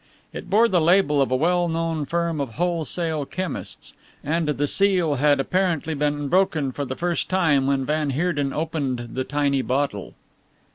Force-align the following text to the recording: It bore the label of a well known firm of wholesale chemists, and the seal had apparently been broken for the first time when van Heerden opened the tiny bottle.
It 0.33 0.49
bore 0.49 0.67
the 0.67 0.81
label 0.81 1.21
of 1.21 1.29
a 1.29 1.35
well 1.35 1.67
known 1.67 2.07
firm 2.07 2.41
of 2.41 2.55
wholesale 2.55 3.23
chemists, 3.23 3.93
and 4.23 4.47
the 4.47 4.65
seal 4.65 5.13
had 5.21 5.39
apparently 5.39 5.93
been 5.93 6.27
broken 6.27 6.71
for 6.71 6.85
the 6.85 6.95
first 6.95 7.29
time 7.29 7.67
when 7.67 7.85
van 7.85 8.09
Heerden 8.09 8.51
opened 8.51 9.09
the 9.13 9.23
tiny 9.23 9.61
bottle. 9.61 10.15